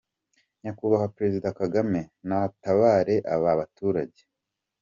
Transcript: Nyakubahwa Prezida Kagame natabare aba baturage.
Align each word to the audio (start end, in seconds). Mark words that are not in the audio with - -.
Nyakubahwa 0.61 1.11
Prezida 1.17 1.49
Kagame 1.59 1.99
natabare 2.27 3.15
aba 3.33 3.51
baturage. 3.59 4.21